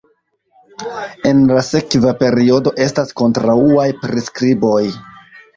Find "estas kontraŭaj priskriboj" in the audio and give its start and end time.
2.87-4.83